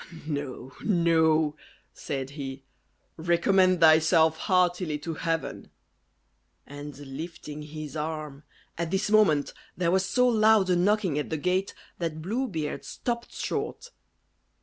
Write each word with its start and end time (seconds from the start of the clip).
"No, 0.25 0.71
no," 0.83 1.55
said 1.93 2.31
he; 2.31 2.63
"recommend 3.17 3.81
thyself 3.81 4.35
heartily 4.35 4.97
to 4.97 5.13
Heaven." 5.13 5.69
And 6.65 6.97
lifting 6.97 7.61
his 7.61 7.95
arm 7.95 8.41
At 8.79 8.89
this 8.89 9.11
moment 9.11 9.53
there 9.77 9.91
was 9.91 10.03
so 10.03 10.27
loud 10.27 10.71
a 10.71 10.75
knocking 10.75 11.19
at 11.19 11.29
the 11.29 11.37
gate, 11.37 11.75
that 11.99 12.19
Blue 12.23 12.47
Beard 12.47 12.83
stopped 12.83 13.31
short. 13.31 13.91